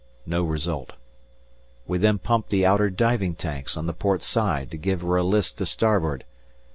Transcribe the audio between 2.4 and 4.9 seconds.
the outer diving tanks on the port side to